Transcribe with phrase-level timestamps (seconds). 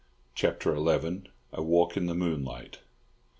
[0.33, 1.25] CHAPTER XI.
[1.53, 2.79] A WALK IN THE MOONLIGHT.